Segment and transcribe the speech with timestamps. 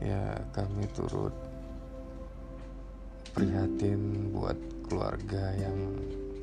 [0.00, 1.36] Ya kami turut
[3.36, 4.56] prihatin buat
[4.88, 5.76] keluarga yang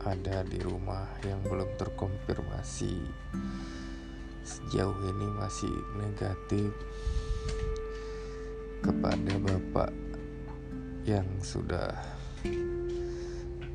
[0.04, 2.96] ada di rumah yang belum terkonfirmasi.
[4.46, 6.72] Sejauh ini masih negatif
[8.86, 9.92] kepada bapak
[11.04, 11.92] yang sudah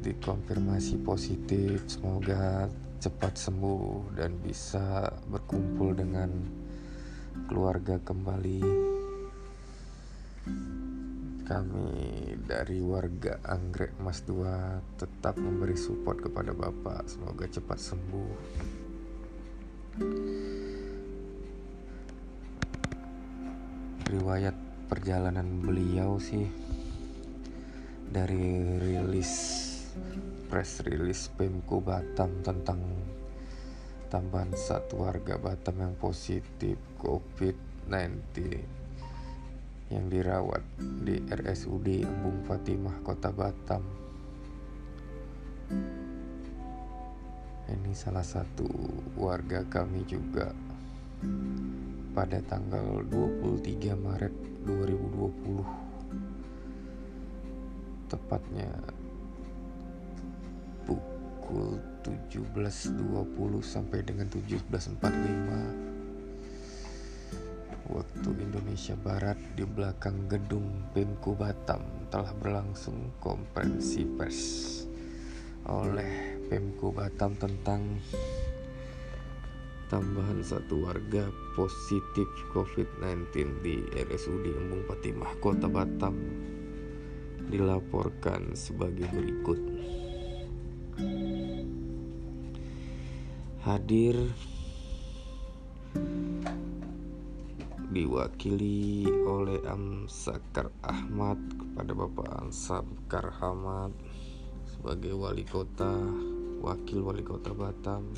[0.03, 1.83] dikonfirmasi positif.
[1.87, 2.69] Semoga
[3.03, 6.31] cepat sembuh dan bisa berkumpul dengan
[7.49, 8.93] keluarga kembali
[11.53, 17.05] kami dari warga Anggrek Mas 2 tetap memberi support kepada Bapak.
[17.05, 18.33] Semoga cepat sembuh.
[24.09, 24.57] Riwayat
[24.89, 26.49] perjalanan beliau sih
[28.09, 29.33] dari rilis
[30.49, 32.81] press release Pemko Batam tentang
[34.09, 38.81] tambahan satu warga Batam yang positif COVID-19
[39.93, 40.65] yang dirawat
[41.05, 43.85] di RSUD Embung Fatimah Kota Batam.
[47.69, 48.65] Ini salah satu
[49.21, 50.57] warga kami juga
[52.17, 55.61] pada tanggal 23 Maret 2020
[58.13, 58.69] tepatnya
[60.85, 65.92] pukul 17.20 sampai dengan 17.45
[67.91, 74.41] waktu Indonesia Barat di belakang gedung Pemko Batam telah berlangsung konferensi pers
[75.67, 77.99] oleh Pemko Batam tentang
[79.91, 81.27] tambahan satu warga
[81.59, 86.15] positif COVID-19 di RSUD Embung Fatimah Kota Batam
[87.53, 89.61] dilaporkan sebagai berikut.
[93.63, 94.17] Hadir
[97.93, 103.93] diwakili oleh Amsakar Ahmad kepada Bapak Amsakar Ahmad
[104.65, 105.93] sebagai wali kota,
[106.65, 108.17] wakil wali kota Batam,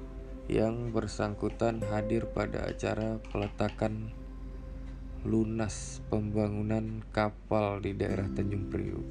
[0.45, 4.13] yang bersangkutan hadir pada acara peletakan
[5.25, 9.09] lunas pembangunan kapal di daerah Tanjung Priuk.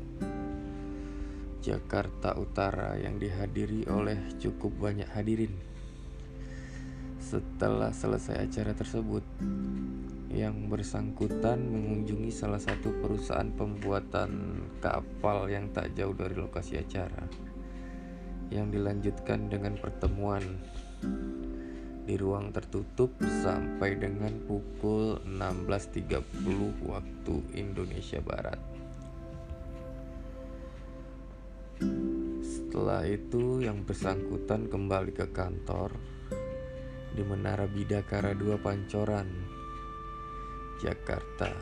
[1.58, 5.50] Jakarta Utara yang dihadiri oleh cukup banyak hadirin.
[7.18, 9.24] Setelah selesai acara tersebut,
[10.34, 17.26] yang bersangkutan mengunjungi salah satu perusahaan pembuatan kapal yang tak jauh dari lokasi acara.
[18.54, 20.42] Yang dilanjutkan dengan pertemuan
[22.04, 28.60] di ruang tertutup sampai dengan pukul 16.30 waktu Indonesia Barat.
[32.44, 35.96] Setelah itu yang bersangkutan kembali ke kantor
[37.16, 39.28] di Menara Bidakara 2 Pancoran,
[40.82, 41.54] Jakarta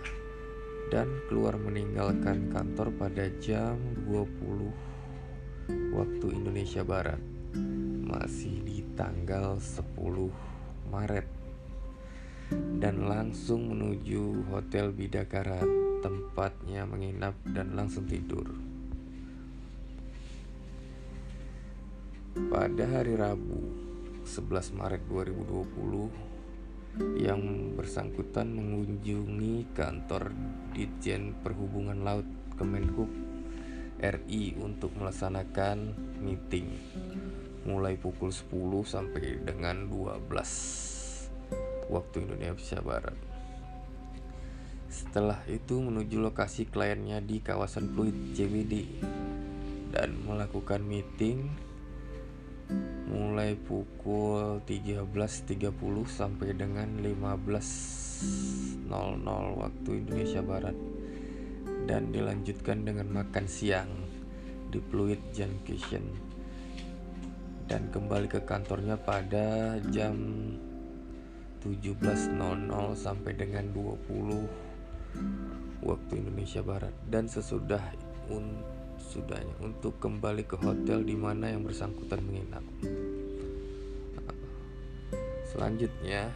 [0.90, 3.78] dan keluar meninggalkan kantor pada jam
[4.10, 7.41] 20 waktu Indonesia Barat
[8.06, 9.96] masih di tanggal 10
[10.92, 11.28] Maret
[12.80, 15.64] dan langsung menuju Hotel Bidakara
[16.04, 18.44] tempatnya menginap dan langsung tidur.
[22.32, 23.60] Pada hari Rabu
[24.24, 26.32] 11 Maret 2020
[27.16, 30.32] yang bersangkutan mengunjungi kantor
[30.76, 32.28] Ditjen Perhubungan Laut
[32.60, 33.08] Kemenhub
[34.02, 36.68] RI untuk melaksanakan meeting
[37.62, 38.50] mulai pukul 10
[38.82, 40.26] sampai dengan 12
[41.90, 43.14] waktu Indonesia Barat.
[44.92, 48.84] Setelah itu menuju lokasi kliennya di kawasan Pluit CBD
[49.92, 51.48] dan melakukan meeting
[53.12, 55.68] mulai pukul 13.30
[56.08, 58.88] sampai dengan 15.00
[59.60, 60.76] waktu Indonesia Barat
[61.84, 63.90] dan dilanjutkan dengan makan siang
[64.72, 66.31] di Pluit Junction
[67.70, 70.14] dan kembali ke kantornya pada jam
[71.62, 72.34] 17.00
[72.98, 77.82] sampai dengan 20 waktu Indonesia Barat dan sesudah
[78.30, 82.62] untuk sudahnya untuk kembali ke hotel di mana yang bersangkutan menginap.
[85.52, 86.32] Selanjutnya,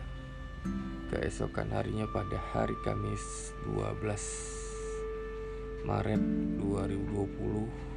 [1.08, 6.20] keesokan harinya pada hari Kamis 12 Maret
[6.61, 7.95] 2020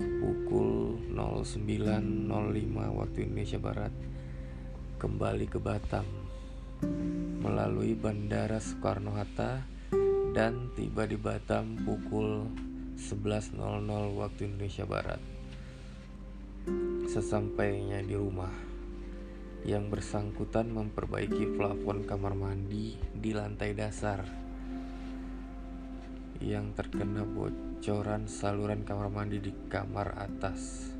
[0.00, 2.32] pukul 09.05
[2.72, 3.92] waktu Indonesia Barat
[4.96, 6.08] kembali ke Batam
[7.44, 9.60] melalui Bandara Soekarno-Hatta
[10.32, 12.48] dan tiba di Batam pukul
[12.96, 13.60] 11.00
[14.16, 15.20] waktu Indonesia Barat.
[17.10, 18.52] Sesampainya di rumah,
[19.68, 24.24] yang bersangkutan memperbaiki plafon kamar mandi di lantai dasar
[26.40, 27.20] yang terkena
[27.80, 30.92] bocoran saluran kamar mandi di kamar atas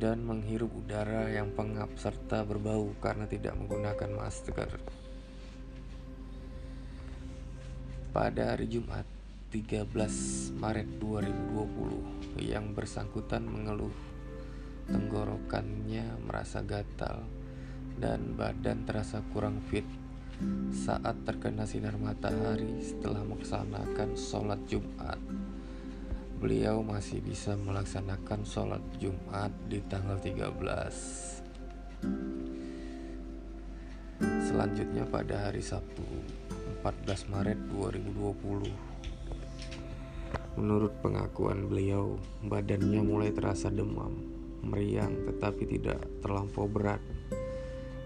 [0.00, 4.80] dan menghirup udara yang pengap serta berbau karena tidak menggunakan masker.
[8.16, 9.04] Pada hari Jumat,
[9.52, 13.92] 13 Maret 2020 yang bersangkutan mengeluh
[14.88, 17.28] tenggorokannya merasa gatal
[18.00, 19.84] dan badan terasa kurang fit
[20.72, 25.20] saat terkena sinar matahari setelah melaksanakan sholat Jumat.
[26.38, 30.46] Beliau masih bisa melaksanakan sholat Jumat di tanggal 13.
[34.46, 36.06] Selanjutnya pada hari Sabtu
[36.86, 38.70] 14 Maret 2020
[40.54, 44.14] Menurut pengakuan beliau, badannya mulai terasa demam,
[44.62, 47.02] meriang tetapi tidak terlampau berat.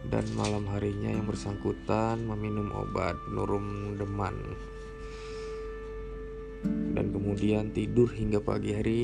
[0.08, 4.71] Dan malam harinya yang bersangkutan meminum obat penurun deman.
[6.66, 9.02] Dan kemudian tidur hingga pagi hari.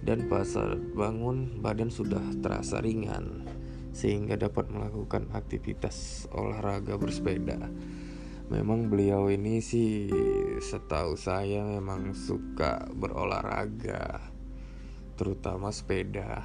[0.00, 0.46] Dan pas
[0.94, 3.48] bangun badan sudah terasa ringan
[3.96, 7.56] sehingga dapat melakukan aktivitas olahraga bersepeda.
[8.52, 10.06] Memang beliau ini sih
[10.62, 14.36] setahu saya memang suka berolahraga
[15.16, 16.44] terutama sepeda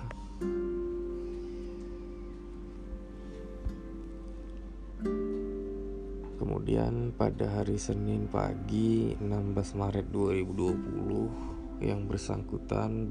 [6.51, 13.07] Kemudian pada hari Senin pagi 16 Maret 2020 yang bersangkutan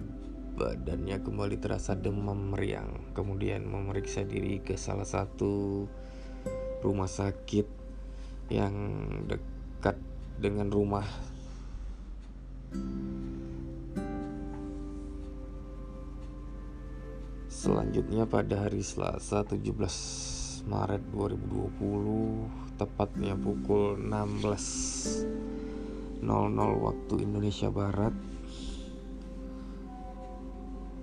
[0.61, 3.17] badannya kembali terasa demam meriang.
[3.17, 5.89] Kemudian memeriksa diri ke salah satu
[6.85, 7.65] rumah sakit
[8.53, 8.77] yang
[9.25, 9.97] dekat
[10.37, 11.09] dengan rumah
[17.49, 26.25] Selanjutnya pada hari Selasa 17 Maret 2020 tepatnya pukul 16.00
[26.81, 28.17] waktu Indonesia Barat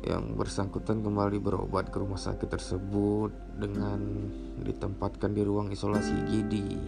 [0.02, 3.30] yang bersangkutan kembali berobat ke rumah sakit tersebut
[3.62, 4.02] dengan
[4.58, 6.82] ditempatkan di ruang isolasi IGD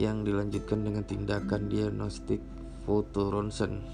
[0.00, 2.40] yang dilanjutkan dengan tindakan diagnostik
[2.88, 3.84] foto ronsen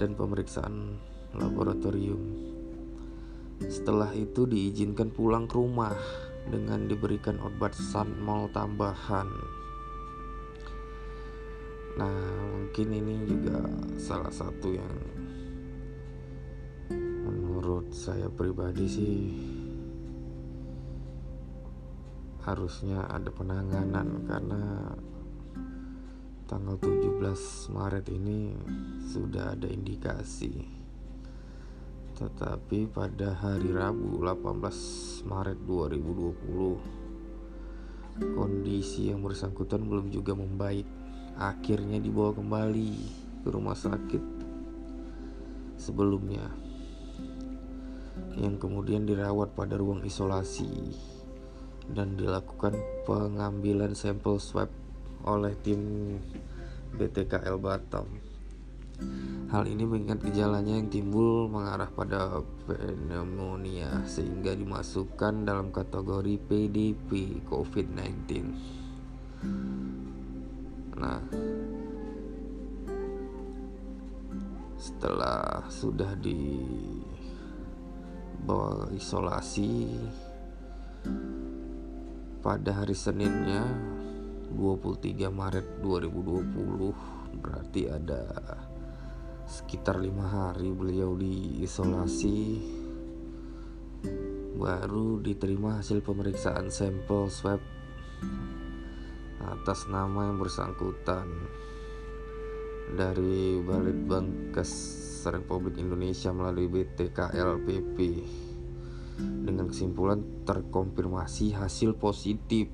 [0.00, 0.96] dan pemeriksaan
[1.36, 2.16] laboratorium.
[3.60, 5.92] Setelah itu diizinkan pulang ke rumah
[6.48, 9.28] dengan diberikan obat sanmol tambahan.
[11.94, 12.20] Nah,
[12.50, 13.62] mungkin ini juga
[13.96, 14.94] salah satu yang
[17.24, 19.16] menurut saya pribadi sih
[22.44, 24.92] harusnya ada penanganan karena
[26.44, 28.52] tanggal 17 Maret ini
[29.08, 30.73] sudah ada indikasi
[32.14, 37.02] tetapi pada hari Rabu 18 Maret 2020
[38.38, 40.86] Kondisi yang bersangkutan belum juga membaik.
[41.34, 42.94] Akhirnya dibawa kembali
[43.42, 44.22] ke rumah sakit
[45.74, 46.46] sebelumnya.
[48.38, 50.70] Yang kemudian dirawat pada ruang isolasi
[51.90, 52.78] Dan dilakukan
[53.10, 54.70] pengambilan sampel swab
[55.26, 56.14] oleh tim
[56.94, 58.06] BTKL Batam
[59.52, 68.24] Hal ini mengingat gejalanya yang timbul mengarah pada pneumonia sehingga dimasukkan dalam kategori PDP COVID-19.
[70.96, 71.20] Nah,
[74.80, 76.60] setelah sudah di
[78.94, 79.96] isolasi
[82.44, 83.64] pada hari Seninnya
[84.52, 88.22] 23 Maret 2020 berarti ada
[89.44, 92.60] sekitar lima hari beliau diisolasi.
[94.54, 97.60] Baru diterima hasil pemeriksaan sampel swab
[99.44, 101.28] atas nama yang bersangkutan
[102.96, 104.72] dari Balitbangkes
[105.28, 107.98] Republik Indonesia melalui BTKLPP
[109.20, 112.68] dengan kesimpulan terkonfirmasi hasil positif.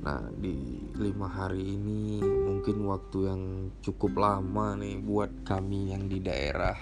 [0.00, 2.20] Nah di lima hari ini
[2.60, 3.42] mungkin waktu yang
[3.80, 6.76] cukup lama nih buat kami yang di daerah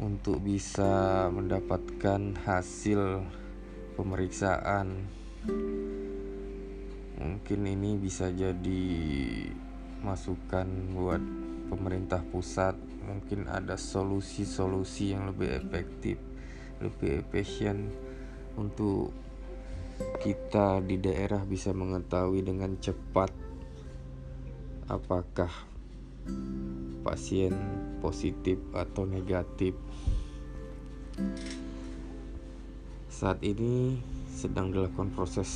[0.00, 3.28] untuk bisa mendapatkan hasil
[3.92, 5.04] pemeriksaan.
[7.20, 8.88] Mungkin ini bisa jadi
[10.00, 11.20] masukan buat
[11.68, 12.72] pemerintah pusat.
[13.04, 16.16] Mungkin ada solusi-solusi yang lebih efektif
[16.80, 17.92] lebih efisien
[18.56, 19.12] untuk
[20.24, 23.47] kita di daerah bisa mengetahui dengan cepat
[24.88, 25.52] apakah
[27.04, 27.52] pasien
[28.00, 29.76] positif atau negatif.
[33.08, 34.00] Saat ini
[34.32, 35.50] sedang dilakukan proses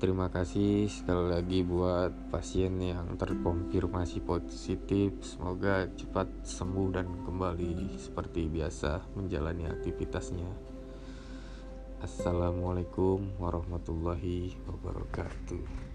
[0.00, 5.12] Terima kasih sekali lagi buat pasien yang terkonfirmasi positif.
[5.24, 10.48] Semoga cepat sembuh dan kembali seperti biasa menjalani aktivitasnya.
[12.04, 15.93] Assalamualaikum warahmatullahi wabarakatuh.